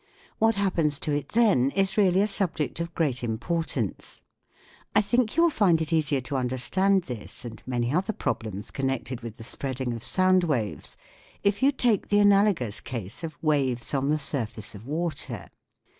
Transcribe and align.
What 0.39 0.55
happens 0.55 0.97
to 1.01 1.11
it 1.11 1.29
then 1.29 1.69
is 1.75 1.95
really 1.95 2.21
a 2.21 2.27
subject 2.27 2.79
of 2.79 2.95
great 2.95 3.23
importance. 3.23 4.23
I 4.95 5.01
think 5.01 5.37
you 5.37 5.43
will 5.43 5.51
find 5.51 5.79
it 5.79 5.93
easier 5.93 6.21
to 6.21 6.37
understand 6.37 7.03
this 7.03 7.45
and 7.45 7.61
many 7.67 7.93
other 7.93 8.11
problems 8.11 8.71
connected 8.71 9.21
with 9.21 9.35
the 9.37 9.43
spreading 9.43 9.93
of 9.93 10.03
sound 10.03 10.43
waves 10.43 10.97
if 11.43 11.61
you 11.61 11.71
take 11.71 12.07
the 12.07 12.17
analogous 12.19 12.79
case 12.79 13.23
of 13.23 13.37
waves 13.43 13.93
on 13.93 14.09
the 14.09 14.17
surface 14.17 14.73
of 14.73 14.87
water. 14.87 15.51